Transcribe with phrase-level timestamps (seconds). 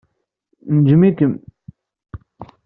[0.73, 1.33] Nejjem-ikem.